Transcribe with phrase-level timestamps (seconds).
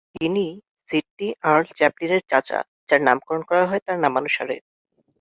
[0.15, 0.45] তিনি
[0.89, 4.55] Sydney Earl চ্যাপলিনের চাচা, যার নামকরণ করা হয় তার নামানুসারে।